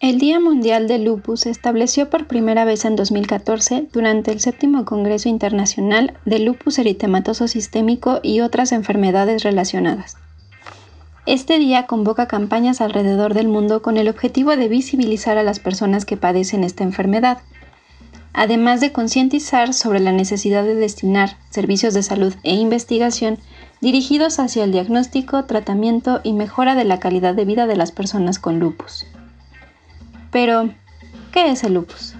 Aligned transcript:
El 0.00 0.20
Día 0.20 0.38
Mundial 0.38 0.86
del 0.86 1.02
Lupus 1.02 1.40
se 1.40 1.50
estableció 1.50 2.08
por 2.08 2.28
primera 2.28 2.64
vez 2.64 2.84
en 2.84 2.94
2014 2.94 3.88
durante 3.92 4.30
el 4.30 4.38
séptimo 4.38 4.84
Congreso 4.84 5.28
Internacional 5.28 6.14
de 6.24 6.38
Lupus 6.38 6.78
Eritematoso 6.78 7.48
Sistémico 7.48 8.20
y 8.22 8.38
otras 8.38 8.70
enfermedades 8.70 9.42
relacionadas. 9.42 10.16
Este 11.26 11.58
día 11.58 11.86
convoca 11.86 12.28
campañas 12.28 12.80
alrededor 12.80 13.34
del 13.34 13.48
mundo 13.48 13.82
con 13.82 13.96
el 13.96 14.06
objetivo 14.06 14.54
de 14.54 14.68
visibilizar 14.68 15.36
a 15.36 15.42
las 15.42 15.58
personas 15.58 16.04
que 16.04 16.16
padecen 16.16 16.62
esta 16.62 16.84
enfermedad, 16.84 17.38
además 18.32 18.80
de 18.80 18.92
concientizar 18.92 19.74
sobre 19.74 19.98
la 19.98 20.12
necesidad 20.12 20.62
de 20.62 20.76
destinar 20.76 21.38
servicios 21.50 21.92
de 21.92 22.04
salud 22.04 22.34
e 22.44 22.54
investigación 22.54 23.40
dirigidos 23.80 24.38
hacia 24.38 24.62
el 24.62 24.70
diagnóstico, 24.70 25.46
tratamiento 25.46 26.20
y 26.22 26.34
mejora 26.34 26.76
de 26.76 26.84
la 26.84 27.00
calidad 27.00 27.34
de 27.34 27.44
vida 27.44 27.66
de 27.66 27.74
las 27.74 27.90
personas 27.90 28.38
con 28.38 28.60
lupus. 28.60 29.04
Pero, 30.30 30.70
¿qué 31.32 31.50
es 31.50 31.64
el 31.64 31.74
lupus? 31.74 32.14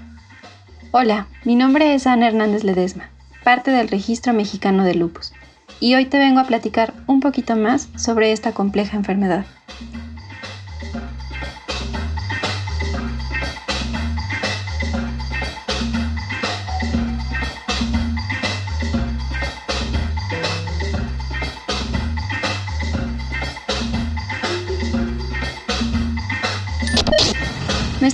Hola, 0.93 1.27
mi 1.45 1.57
nombre 1.57 1.95
es 1.95 2.07
Ana 2.07 2.29
Hernández 2.29 2.65
Ledesma, 2.65 3.11
parte 3.45 3.71
del 3.71 3.89
Registro 3.89 4.33
Mexicano 4.33 4.85
de 4.85 4.95
Lupus, 4.95 5.35
y 5.79 5.95
hoy 5.95 6.07
te 6.07 6.19
vengo 6.19 6.41
a 6.41 6.47
platicar 6.47 6.95
un 7.07 7.21
poquito 7.21 7.55
más 7.55 7.89
sobre 7.97 8.33
esta 8.33 8.53
compleja 8.53 8.97
enfermedad. 8.97 9.45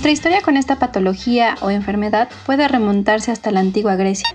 Nuestra 0.05 0.29
historia 0.29 0.45
con 0.45 0.55
esta 0.55 0.75
patología 0.75 1.55
o 1.61 1.71
enfermedad 1.71 2.29
puede 2.45 2.67
remontarse 2.67 3.31
hasta 3.31 3.49
la 3.49 3.59
antigua 3.59 3.95
Grecia, 3.95 4.29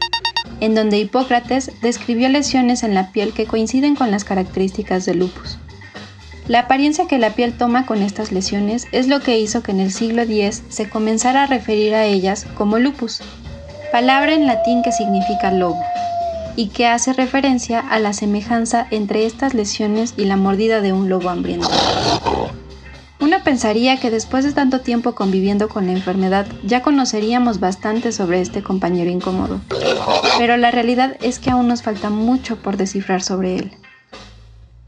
en 0.58 0.74
donde 0.74 0.98
Hipócrates 0.98 1.70
describió 1.80 2.28
lesiones 2.28 2.82
en 2.82 2.92
la 2.92 3.12
piel 3.12 3.32
que 3.32 3.46
coinciden 3.46 3.94
con 3.94 4.10
las 4.10 4.24
características 4.24 5.06
del 5.06 5.20
lupus. 5.20 5.58
La 6.48 6.58
apariencia 6.58 7.06
que 7.06 7.18
la 7.18 7.30
piel 7.34 7.52
toma 7.52 7.86
con 7.86 8.02
estas 8.02 8.32
lesiones 8.32 8.88
es 8.90 9.06
lo 9.06 9.20
que 9.20 9.38
hizo 9.38 9.62
que 9.62 9.70
en 9.70 9.78
el 9.78 9.92
siglo 9.92 10.22
X 10.22 10.64
se 10.70 10.88
comenzara 10.88 11.44
a 11.44 11.46
referir 11.46 11.94
a 11.94 12.04
ellas 12.04 12.48
como 12.56 12.80
lupus, 12.80 13.20
palabra 13.92 14.34
en 14.34 14.48
latín 14.48 14.82
que 14.82 14.90
significa 14.90 15.52
lobo, 15.52 15.80
y 16.56 16.70
que 16.70 16.88
hace 16.88 17.12
referencia 17.12 17.78
a 17.78 18.00
la 18.00 18.12
semejanza 18.12 18.88
entre 18.90 19.24
estas 19.24 19.54
lesiones 19.54 20.14
y 20.16 20.24
la 20.24 20.36
mordida 20.36 20.80
de 20.80 20.92
un 20.92 21.08
lobo 21.08 21.28
hambriento. 21.30 21.70
Uno 23.20 23.36
pensaría 23.44 23.98
que 23.98 24.10
después 24.10 24.44
de 24.44 24.52
tanto 24.52 24.80
tiempo 24.80 25.14
conviviendo 25.14 25.68
con 25.68 25.86
la 25.86 25.92
enfermedad 25.92 26.46
ya 26.64 26.80
conoceríamos 26.80 27.60
bastante 27.60 28.12
sobre 28.12 28.40
este 28.40 28.62
compañero 28.62 29.10
incómodo, 29.10 29.60
pero 30.38 30.56
la 30.56 30.70
realidad 30.70 31.16
es 31.20 31.38
que 31.38 31.50
aún 31.50 31.68
nos 31.68 31.82
falta 31.82 32.08
mucho 32.08 32.56
por 32.56 32.78
descifrar 32.78 33.22
sobre 33.22 33.56
él. 33.56 33.72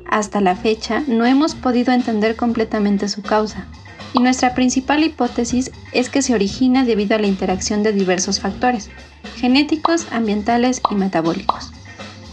Hasta 0.07 0.41
la 0.41 0.57
fecha 0.57 1.03
no 1.07 1.27
hemos 1.27 1.55
podido 1.55 1.93
entender 1.93 2.37
completamente 2.37 3.09
su 3.09 3.23
causa, 3.23 3.67
y 4.15 4.21
nuestra 4.21 4.55
principal 4.55 5.03
hipótesis 5.05 5.71
es 5.93 6.09
que 6.09 6.23
se 6.23 6.35
origina 6.35 6.85
debido 6.85 7.17
a 7.17 7.19
la 7.19 7.27
interacción 7.27 7.83
de 7.83 7.93
diversos 7.93 8.41
factores, 8.41 8.91
genéticos, 9.37 10.07
ambientales 10.11 10.81
y 10.91 10.95
metabólicos, 10.95 11.73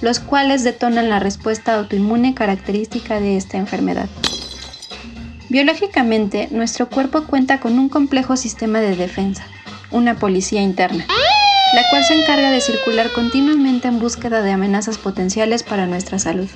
los 0.02 0.20
cuales 0.20 0.64
detonan 0.64 1.10
la 1.10 1.20
respuesta 1.20 1.76
autoinmune 1.76 2.33
característica 2.33 3.20
de 3.20 3.37
esta 3.37 3.58
enfermedad. 3.58 4.10
Biológicamente, 5.49 6.48
nuestro 6.52 6.89
cuerpo 6.89 7.23
cuenta 7.23 7.60
con 7.60 7.80
un 7.80 7.89
complejo 7.89 8.37
sistema 8.37 8.82
de 8.82 8.95
defensa, 8.95 9.43
una 9.89 10.20
policía 10.20 10.61
interna, 10.61 11.08
la 11.73 11.89
cual 11.89 12.04
se 12.04 12.14
encarga 12.14 12.52
de 12.52 12.61
circular 12.61 13.11
continuamente 13.11 13.87
en 13.87 13.98
búsqueda 13.98 14.43
de 14.43 14.52
amenazas 14.52 14.99
potenciales 14.99 15.64
para 15.64 15.87
nuestra 15.87 16.20
salud. 16.20 16.48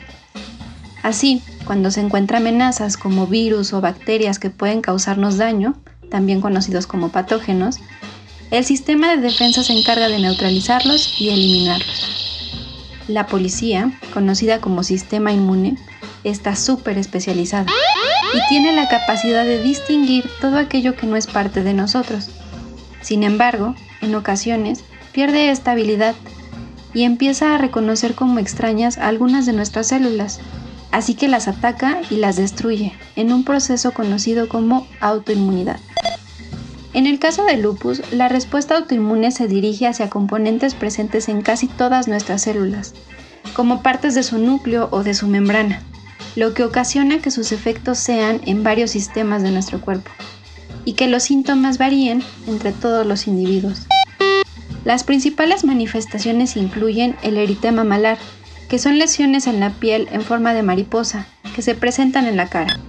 Así, 1.01 1.41
cuando 1.65 1.89
se 1.89 2.01
encuentran 2.01 2.43
amenazas 2.43 2.95
como 2.95 3.25
virus 3.25 3.73
o 3.73 3.81
bacterias 3.81 4.37
que 4.37 4.51
pueden 4.51 4.81
causarnos 4.81 5.37
daño, 5.37 5.75
también 6.11 6.39
conocidos 6.39 6.85
como 6.85 7.09
patógenos, 7.09 7.79
el 8.51 8.63
sistema 8.63 9.09
de 9.09 9.21
defensa 9.21 9.63
se 9.63 9.73
encarga 9.73 10.07
de 10.07 10.19
neutralizarlos 10.19 11.19
y 11.19 11.29
eliminarlos. 11.29 12.99
La 13.07 13.25
policía, 13.25 13.91
conocida 14.13 14.61
como 14.61 14.83
sistema 14.83 15.33
inmune, 15.33 15.77
está 16.23 16.55
súper 16.55 16.99
especializada 16.99 17.65
y 18.33 18.47
tiene 18.49 18.71
la 18.73 18.87
capacidad 18.87 19.45
de 19.45 19.61
distinguir 19.61 20.29
todo 20.41 20.57
aquello 20.57 20.95
que 20.95 21.07
no 21.07 21.15
es 21.15 21.27
parte 21.27 21.63
de 21.63 21.73
nosotros. 21.73 22.29
Sin 23.01 23.23
embargo, 23.23 23.75
en 24.01 24.15
ocasiones 24.15 24.83
pierde 25.11 25.51
esta 25.51 25.71
habilidad 25.71 26.15
y 26.93 27.03
empieza 27.03 27.53
a 27.53 27.57
reconocer 27.57 28.15
como 28.15 28.39
extrañas 28.39 28.97
algunas 28.97 29.45
de 29.45 29.53
nuestras 29.53 29.87
células, 29.87 30.39
así 30.91 31.15
que 31.15 31.27
las 31.27 31.47
ataca 31.47 32.01
y 32.09 32.17
las 32.17 32.35
destruye 32.35 32.93
en 33.15 33.31
un 33.31 33.43
proceso 33.43 33.91
conocido 33.91 34.47
como 34.47 34.87
autoinmunidad. 34.99 35.79
En 36.93 37.07
el 37.07 37.17
caso 37.17 37.43
del 37.45 37.61
lupus, 37.61 38.01
la 38.11 38.29
respuesta 38.29 38.77
autoinmune 38.77 39.31
se 39.31 39.47
dirige 39.47 39.87
hacia 39.87 40.11
componentes 40.11 40.75
presentes 40.75 41.27
en 41.27 41.41
casi 41.41 41.67
todas 41.67 42.07
nuestras 42.07 42.43
células, 42.43 42.93
como 43.55 43.81
partes 43.81 44.13
de 44.13 44.21
su 44.21 44.37
núcleo 44.37 44.89
o 44.91 45.03
de 45.03 45.15
su 45.15 45.27
membrana, 45.27 45.81
lo 46.35 46.53
que 46.53 46.63
ocasiona 46.63 47.19
que 47.19 47.31
sus 47.31 47.51
efectos 47.51 47.97
sean 47.97 48.41
en 48.45 48.63
varios 48.63 48.91
sistemas 48.91 49.43
de 49.43 49.51
nuestro 49.51 49.79
cuerpo 49.81 50.11
y 50.85 50.93
que 50.93 51.07
los 51.07 51.23
síntomas 51.23 51.77
varíen 51.77 52.23
entre 52.47 52.71
todos 52.71 53.05
los 53.05 53.27
individuos. 53.27 53.87
Las 54.83 55.03
principales 55.03 55.63
manifestaciones 55.63 56.57
incluyen 56.57 57.15
el 57.23 57.37
eritema 57.37 57.83
malar, 57.83 58.17
que 58.67 58.79
son 58.79 58.99
lesiones 58.99 59.47
en 59.47 59.59
la 59.59 59.69
piel 59.69 60.09
en 60.11 60.21
forma 60.21 60.53
de 60.53 60.63
mariposa 60.63 61.27
que 61.55 61.61
se 61.61 61.75
presentan 61.75 62.25
en 62.25 62.35
la 62.35 62.47
cara, 62.47 62.79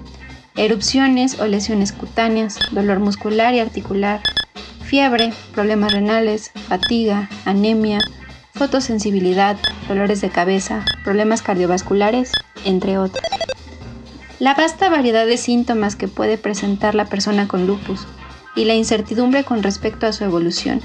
erupciones 0.57 1.39
o 1.39 1.47
lesiones 1.47 1.93
cutáneas, 1.93 2.59
dolor 2.73 2.99
muscular 2.99 3.55
y 3.55 3.61
articular, 3.61 4.21
fiebre, 4.83 5.33
problemas 5.53 5.93
renales, 5.93 6.51
fatiga, 6.69 7.29
anemia, 7.45 7.99
fotosensibilidad, 8.55 9.57
dolores 9.89 10.21
de 10.21 10.31
cabeza, 10.31 10.85
problemas 11.05 11.43
cardiovasculares, 11.43 12.33
entre 12.65 12.99
otros. 12.99 13.34
La 14.41 14.55
vasta 14.55 14.89
variedad 14.89 15.27
de 15.27 15.37
síntomas 15.37 15.95
que 15.95 16.09
puede 16.09 16.39
presentar 16.39 16.95
la 16.95 17.05
persona 17.05 17.47
con 17.47 17.67
lupus 17.67 18.07
y 18.57 18.65
la 18.65 18.75
incertidumbre 18.75 19.45
con 19.45 19.63
respecto 19.63 20.07
a 20.07 20.13
su 20.13 20.25
evolución 20.25 20.81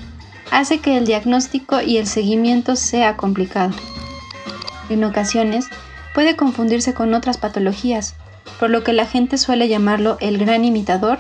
hace 0.52 0.80
que 0.80 0.98
el 0.98 1.06
diagnóstico 1.06 1.82
y 1.82 1.98
el 1.98 2.08
seguimiento 2.08 2.76
sea 2.76 3.18
complicado. 3.18 3.74
En 4.90 5.04
ocasiones 5.04 5.68
puede 6.14 6.36
confundirse 6.36 6.94
con 6.94 7.14
otras 7.14 7.38
patologías, 7.38 8.16
por 8.60 8.70
lo 8.70 8.84
que 8.84 8.94
la 8.94 9.06
gente 9.06 9.38
suele 9.38 9.68
llamarlo 9.68 10.18
el 10.20 10.38
gran 10.38 10.66
imitador 10.66 11.20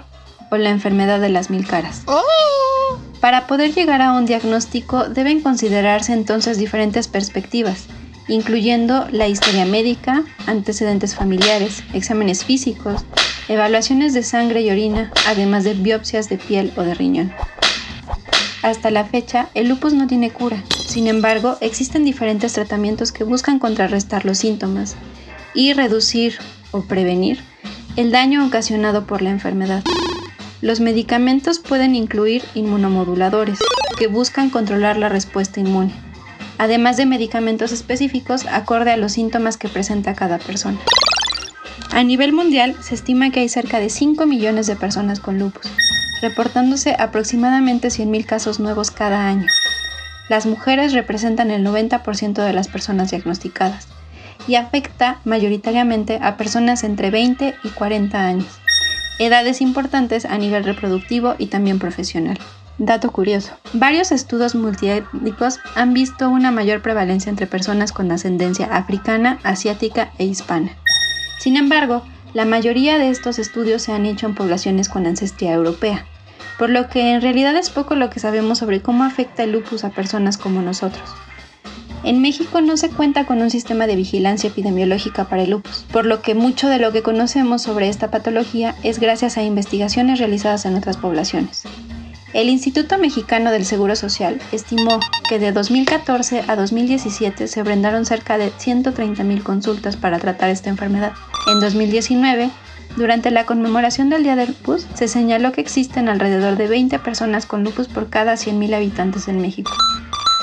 o 0.52 0.58
la 0.58 0.70
enfermedad 0.70 1.20
de 1.20 1.30
las 1.30 1.50
mil 1.50 1.68
caras. 1.68 2.04
Para 3.20 3.48
poder 3.48 3.74
llegar 3.74 4.02
a 4.02 4.14
un 4.14 4.26
diagnóstico 4.26 5.10
deben 5.10 5.42
considerarse 5.42 6.14
entonces 6.14 6.58
diferentes 6.58 7.08
perspectivas, 7.08 7.86
incluyendo 8.30 9.08
la 9.12 9.28
historia 9.28 9.66
médica, 9.66 10.24
antecedentes 10.46 11.16
familiares, 11.16 11.84
exámenes 11.94 12.46
físicos, 12.46 13.04
evaluaciones 13.48 14.14
de 14.14 14.24
sangre 14.24 14.62
y 14.62 14.70
orina, 14.70 15.12
además 15.28 15.64
de 15.64 15.74
biopsias 15.74 16.30
de 16.30 16.38
piel 16.38 16.72
o 16.78 16.84
de 16.84 16.94
riñón. 16.94 17.34
Hasta 18.62 18.92
la 18.92 19.06
fecha, 19.06 19.50
el 19.56 19.68
lupus 19.68 19.94
no 19.94 20.06
tiene 20.06 20.32
cura. 20.32 20.64
Sin 20.86 21.08
embargo, 21.08 21.58
existen 21.60 22.06
diferentes 22.06 22.54
tratamientos 22.54 23.12
que 23.12 23.24
buscan 23.24 23.58
contrarrestar 23.58 24.26
los 24.26 24.38
síntomas 24.38 24.96
y 25.54 25.74
reducir 25.74 26.38
o 26.72 26.82
prevenir 26.82 27.40
el 27.96 28.12
daño 28.12 28.46
ocasionado 28.46 29.08
por 29.08 29.22
la 29.22 29.32
enfermedad. 29.32 29.84
Los 30.62 30.82
medicamentos 30.82 31.60
pueden 31.60 31.96
incluir 31.96 32.44
inmunomoduladores, 32.54 33.60
que 33.98 34.08
buscan 34.08 34.50
controlar 34.50 34.98
la 34.98 35.10
respuesta 35.10 35.60
inmune 35.60 36.09
además 36.60 36.98
de 36.98 37.08
medicamentos 37.08 37.72
específicos 37.72 38.46
acorde 38.46 38.92
a 38.92 38.98
los 38.98 39.14
síntomas 39.14 39.58
que 39.58 39.70
presenta 39.70 40.14
cada 40.14 40.38
persona. 40.38 40.78
A 41.92 42.04
nivel 42.04 42.34
mundial, 42.34 42.76
se 42.82 42.94
estima 42.94 43.32
que 43.32 43.40
hay 43.40 43.50
cerca 43.50 43.80
de 43.80 43.90
5 43.90 44.28
millones 44.28 44.68
de 44.68 44.76
personas 44.76 45.20
con 45.20 45.40
lupus, 45.40 45.72
reportándose 46.22 46.96
aproximadamente 47.00 47.88
100.000 47.88 48.26
casos 48.26 48.60
nuevos 48.60 48.92
cada 48.92 49.26
año. 49.28 49.48
Las 50.30 50.46
mujeres 50.46 50.94
representan 50.94 51.50
el 51.50 51.66
90% 51.66 52.44
de 52.44 52.54
las 52.54 52.68
personas 52.68 53.10
diagnosticadas 53.10 53.88
y 54.48 54.56
afecta 54.56 55.22
mayoritariamente 55.24 56.20
a 56.22 56.36
personas 56.38 56.84
entre 56.84 57.10
20 57.10 57.56
y 57.64 57.70
40 57.70 58.20
años, 58.20 58.60
edades 59.18 59.62
importantes 59.62 60.26
a 60.26 60.38
nivel 60.38 60.66
reproductivo 60.66 61.36
y 61.38 61.48
también 61.48 61.80
profesional. 61.80 62.38
Dato 62.80 63.12
curioso. 63.12 63.52
Varios 63.74 64.14
estudios 64.14 64.56
multiétnicos 64.56 65.60
han 65.76 65.94
visto 65.94 66.30
una 66.30 66.50
mayor 66.50 66.82
prevalencia 66.82 67.30
entre 67.30 67.46
personas 67.46 67.92
con 67.92 68.10
ascendencia 68.10 68.68
africana, 68.68 69.38
asiática 69.44 70.14
e 70.18 70.24
hispana. 70.24 70.72
Sin 71.40 71.58
embargo, 71.58 72.04
la 72.34 72.46
mayoría 72.46 72.98
de 72.98 73.10
estos 73.10 73.38
estudios 73.38 73.82
se 73.82 73.92
han 73.92 74.06
hecho 74.06 74.28
en 74.28 74.36
poblaciones 74.36 74.88
con 74.88 75.06
ancestría 75.06 75.52
europea, 75.52 76.06
por 76.58 76.70
lo 76.70 76.88
que 76.88 77.12
en 77.12 77.22
realidad 77.22 77.58
es 77.58 77.70
poco 77.70 77.96
lo 77.96 78.10
que 78.10 78.22
sabemos 78.22 78.60
sobre 78.60 78.82
cómo 78.82 79.04
afecta 79.04 79.44
el 79.44 79.52
lupus 79.52 79.84
a 79.84 79.90
personas 79.90 80.38
como 80.38 80.62
nosotros. 80.62 81.10
En 82.06 82.22
México 82.22 82.62
no 82.62 82.78
se 82.78 82.90
cuenta 82.90 83.26
con 83.26 83.42
un 83.42 83.50
sistema 83.50 83.88
de 83.88 83.98
vigilancia 83.98 84.50
epidemiológica 84.50 85.26
para 85.26 85.44
el 85.44 85.50
lupus, 85.50 85.86
por 85.92 86.06
lo 86.06 86.22
que 86.22 86.34
mucho 86.34 86.70
de 86.70 86.80
lo 86.80 86.94
que 86.94 87.04
conocemos 87.04 87.62
sobre 87.62 87.90
esta 87.90 88.10
patología 88.10 88.74
es 88.84 89.00
gracias 89.00 89.38
a 89.38 89.44
investigaciones 89.44 90.18
realizadas 90.18 90.66
en 90.66 90.76
otras 90.76 90.96
poblaciones. 90.96 91.66
El 92.32 92.48
Instituto 92.48 93.00
Mexicano 93.00 93.50
del 93.50 93.66
Seguro 93.66 93.96
Social 93.96 94.40
estimó 94.52 95.00
que 95.28 95.40
de 95.40 95.52
2014 95.52 96.44
a 96.48 96.56
2017 96.56 97.48
se 97.48 97.64
brindaron 97.64 98.06
cerca 98.06 98.38
de 98.38 98.52
130.000 98.52 99.42
consultas 99.42 99.98
para 99.98 100.20
tratar 100.20 100.52
esta 100.52 100.70
enfermedad. 100.70 101.14
En 101.52 101.60
2019, 101.60 102.52
durante 102.98 103.32
la 103.32 103.48
conmemoración 103.48 104.12
del 104.12 104.22
Día 104.22 104.36
del 104.36 104.50
Lupus, 104.50 104.86
se 104.94 105.08
señaló 105.08 105.54
que 105.54 105.62
existen 105.62 106.08
alrededor 106.08 106.56
de 106.56 106.68
20 106.68 107.00
personas 107.00 107.48
con 107.48 107.64
lupus 107.64 107.88
por 107.88 108.12
cada 108.12 108.34
100.000 108.34 108.76
habitantes 108.76 109.28
en 109.28 109.42
México. 109.42 109.72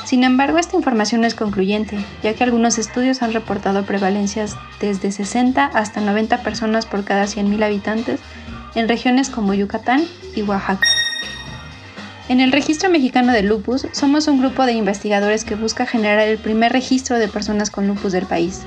Sin 0.05 0.25
embargo, 0.25 0.59
esta 0.59 0.77
información 0.77 1.25
es 1.25 1.37
concluyente, 1.37 1.99
ya 2.21 2.35
que 2.35 2.43
algunos 2.43 2.79
estudios 2.79 3.23
han 3.23 3.32
reportado 3.32 3.85
prevalencias 3.85 4.56
desde 4.81 5.12
60 5.12 5.65
hasta 5.67 6.00
90 6.00 6.43
personas 6.43 6.85
por 6.85 7.05
cada 7.05 7.25
100.000 7.25 7.65
habitantes 7.65 8.19
en 8.75 8.89
regiones 8.89 9.31
como 9.31 9.55
Yucatán 9.55 10.05
y 10.35 10.43
Oaxaca. 10.43 10.95
En 12.28 12.40
el 12.40 12.50
Registro 12.50 12.90
Mexicano 12.90 13.32
de 13.32 13.43
Lupus 13.43 13.87
somos 13.93 14.26
un 14.26 14.40
grupo 14.40 14.67
de 14.67 14.73
investigadores 14.73 15.44
que 15.44 15.55
busca 15.55 15.87
generar 15.87 16.26
el 16.26 16.38
primer 16.38 16.73
registro 16.73 17.20
de 17.20 17.28
personas 17.28 17.70
con 17.70 17.87
lupus 17.87 18.11
del 18.11 18.26
país, 18.26 18.62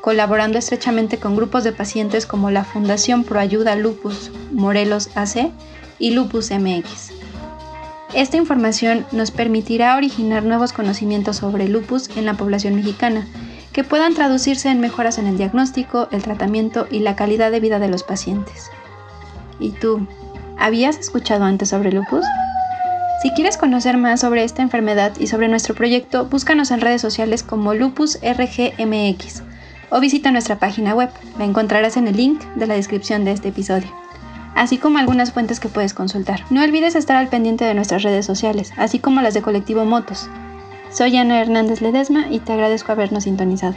colaborando 0.00 0.58
estrechamente 0.58 1.18
con 1.18 1.36
grupos 1.36 1.62
de 1.62 1.70
pacientes 1.70 2.26
como 2.26 2.50
la 2.50 2.64
Fundación 2.64 3.22
Proayuda 3.22 3.76
Lupus 3.76 4.32
Morelos 4.50 5.10
AC 5.14 5.52
y 6.00 6.10
Lupus 6.10 6.50
MX. 6.50 7.12
Esta 8.14 8.36
información 8.36 9.06
nos 9.12 9.30
permitirá 9.30 9.96
originar 9.96 10.42
nuevos 10.42 10.72
conocimientos 10.72 11.36
sobre 11.36 11.68
lupus 11.68 12.10
en 12.16 12.26
la 12.26 12.34
población 12.34 12.74
mexicana, 12.74 13.28
que 13.72 13.84
puedan 13.84 14.14
traducirse 14.14 14.70
en 14.70 14.80
mejoras 14.80 15.18
en 15.18 15.28
el 15.28 15.36
diagnóstico, 15.36 16.08
el 16.10 16.22
tratamiento 16.24 16.88
y 16.90 16.98
la 16.98 17.14
calidad 17.14 17.52
de 17.52 17.60
vida 17.60 17.78
de 17.78 17.88
los 17.88 18.02
pacientes. 18.02 18.70
¿Y 19.60 19.70
tú? 19.70 20.04
¿Habías 20.58 20.98
escuchado 20.98 21.44
antes 21.44 21.68
sobre 21.68 21.92
lupus? 21.92 22.24
Si 23.24 23.30
quieres 23.30 23.56
conocer 23.56 23.96
más 23.96 24.20
sobre 24.20 24.44
esta 24.44 24.60
enfermedad 24.60 25.12
y 25.18 25.28
sobre 25.28 25.48
nuestro 25.48 25.74
proyecto, 25.74 26.26
búscanos 26.26 26.70
en 26.70 26.82
redes 26.82 27.00
sociales 27.00 27.42
como 27.42 27.72
Lupus 27.72 28.18
RGMX 28.20 29.42
o 29.88 29.98
visita 29.98 30.30
nuestra 30.30 30.58
página 30.58 30.94
web. 30.94 31.08
La 31.38 31.46
encontrarás 31.46 31.96
en 31.96 32.06
el 32.06 32.18
link 32.18 32.44
de 32.54 32.66
la 32.66 32.74
descripción 32.74 33.24
de 33.24 33.32
este 33.32 33.48
episodio, 33.48 33.88
así 34.54 34.76
como 34.76 34.98
algunas 34.98 35.32
fuentes 35.32 35.58
que 35.58 35.70
puedes 35.70 35.94
consultar. 35.94 36.40
No 36.50 36.62
olvides 36.62 36.96
estar 36.96 37.16
al 37.16 37.28
pendiente 37.28 37.64
de 37.64 37.72
nuestras 37.72 38.02
redes 38.02 38.26
sociales, 38.26 38.74
así 38.76 38.98
como 38.98 39.22
las 39.22 39.32
de 39.32 39.40
Colectivo 39.40 39.86
Motos. 39.86 40.28
Soy 40.92 41.16
Ana 41.16 41.40
Hernández 41.40 41.80
Ledesma 41.80 42.26
y 42.28 42.40
te 42.40 42.52
agradezco 42.52 42.92
habernos 42.92 43.24
sintonizado. 43.24 43.76